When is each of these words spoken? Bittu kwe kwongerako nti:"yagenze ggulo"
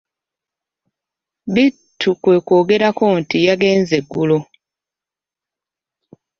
Bittu 1.53 2.09
kwe 2.21 2.35
kwongerako 2.45 3.03
nti:"yagenze 3.21 3.97
ggulo" 4.05 4.39